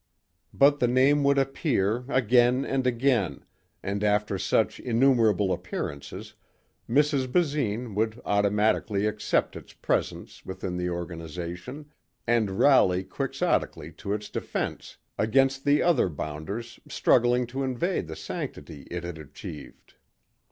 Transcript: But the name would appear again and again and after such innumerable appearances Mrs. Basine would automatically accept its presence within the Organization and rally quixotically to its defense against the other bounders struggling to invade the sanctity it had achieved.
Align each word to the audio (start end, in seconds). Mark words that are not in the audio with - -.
But 0.51 0.79
the 0.79 0.87
name 0.87 1.23
would 1.25 1.37
appear 1.37 2.05
again 2.09 2.65
and 2.65 2.87
again 2.87 3.45
and 3.83 4.03
after 4.03 4.39
such 4.39 4.79
innumerable 4.79 5.53
appearances 5.53 6.33
Mrs. 6.89 7.31
Basine 7.31 7.93
would 7.93 8.19
automatically 8.25 9.05
accept 9.05 9.55
its 9.55 9.73
presence 9.73 10.43
within 10.43 10.75
the 10.77 10.89
Organization 10.89 11.91
and 12.25 12.57
rally 12.57 13.03
quixotically 13.03 13.91
to 13.97 14.11
its 14.13 14.27
defense 14.29 14.97
against 15.19 15.65
the 15.65 15.83
other 15.83 16.09
bounders 16.09 16.79
struggling 16.89 17.45
to 17.45 17.61
invade 17.63 18.07
the 18.07 18.15
sanctity 18.15 18.87
it 18.89 19.03
had 19.03 19.19
achieved. 19.19 19.93